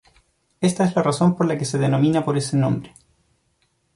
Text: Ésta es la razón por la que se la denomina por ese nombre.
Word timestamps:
Ésta 0.61 0.85
es 0.85 0.95
la 0.95 1.03
razón 1.03 1.35
por 1.35 1.45
la 1.45 1.59
que 1.59 1.63
se 1.65 1.77
la 1.77 1.83
denomina 1.83 2.25
por 2.25 2.35
ese 2.35 2.57
nombre. 2.57 2.91